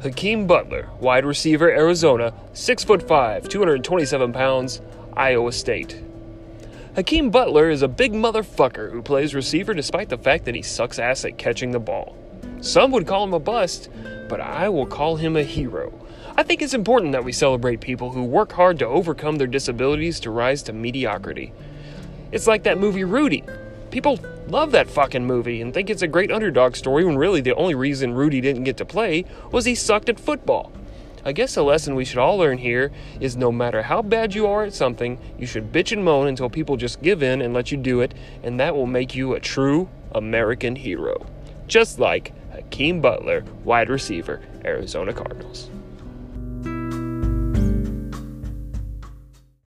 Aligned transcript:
Hakeem 0.00 0.46
Butler, 0.46 0.88
wide 1.00 1.24
receiver, 1.24 1.68
Arizona, 1.68 2.32
6 2.52 2.84
foot 2.84 3.08
5, 3.08 3.48
227 3.48 4.32
pounds, 4.32 4.80
Iowa 5.16 5.50
State. 5.50 6.00
Hakeem 6.94 7.30
Butler 7.30 7.68
is 7.68 7.82
a 7.82 7.88
big 7.88 8.12
motherfucker 8.12 8.92
who 8.92 9.02
plays 9.02 9.34
receiver 9.34 9.74
despite 9.74 10.08
the 10.08 10.16
fact 10.16 10.44
that 10.44 10.54
he 10.54 10.62
sucks 10.62 11.00
ass 11.00 11.24
at 11.24 11.36
catching 11.36 11.72
the 11.72 11.80
ball. 11.80 12.16
Some 12.60 12.92
would 12.92 13.08
call 13.08 13.24
him 13.24 13.34
a 13.34 13.40
bust, 13.40 13.88
but 14.28 14.40
I 14.40 14.68
will 14.68 14.86
call 14.86 15.16
him 15.16 15.36
a 15.36 15.42
hero. 15.42 15.92
I 16.36 16.44
think 16.44 16.62
it's 16.62 16.74
important 16.74 17.10
that 17.10 17.24
we 17.24 17.32
celebrate 17.32 17.80
people 17.80 18.12
who 18.12 18.22
work 18.22 18.52
hard 18.52 18.78
to 18.78 18.86
overcome 18.86 19.34
their 19.34 19.48
disabilities 19.48 20.20
to 20.20 20.30
rise 20.30 20.62
to 20.64 20.72
mediocrity. 20.72 21.52
It's 22.30 22.46
like 22.46 22.62
that 22.62 22.78
movie 22.78 23.02
Rudy. 23.02 23.42
People 23.90 24.20
love 24.48 24.72
that 24.72 24.90
fucking 24.90 25.24
movie 25.24 25.62
and 25.62 25.72
think 25.72 25.88
it's 25.88 26.02
a 26.02 26.08
great 26.08 26.30
underdog 26.30 26.76
story 26.76 27.04
when 27.04 27.16
really 27.16 27.40
the 27.40 27.54
only 27.54 27.74
reason 27.74 28.12
Rudy 28.12 28.40
didn't 28.40 28.64
get 28.64 28.76
to 28.76 28.84
play 28.84 29.24
was 29.50 29.64
he 29.64 29.74
sucked 29.74 30.08
at 30.10 30.20
football. 30.20 30.72
I 31.24 31.32
guess 31.32 31.56
a 31.56 31.62
lesson 31.62 31.94
we 31.94 32.04
should 32.04 32.18
all 32.18 32.36
learn 32.36 32.58
here 32.58 32.92
is 33.18 33.36
no 33.36 33.50
matter 33.50 33.82
how 33.82 34.02
bad 34.02 34.34
you 34.34 34.46
are 34.46 34.64
at 34.64 34.74
something, 34.74 35.18
you 35.38 35.46
should 35.46 35.72
bitch 35.72 35.92
and 35.92 36.04
moan 36.04 36.26
until 36.26 36.48
people 36.50 36.76
just 36.76 37.02
give 37.02 37.22
in 37.22 37.42
and 37.42 37.52
let 37.54 37.72
you 37.72 37.78
do 37.78 38.00
it, 38.00 38.14
and 38.42 38.60
that 38.60 38.74
will 38.74 38.86
make 38.86 39.14
you 39.14 39.34
a 39.34 39.40
true 39.40 39.88
American 40.12 40.76
hero. 40.76 41.26
Just 41.66 41.98
like 41.98 42.32
Hakeem 42.52 43.00
Butler, 43.00 43.44
wide 43.64 43.88
receiver, 43.88 44.40
Arizona 44.64 45.12
Cardinals. 45.12 45.70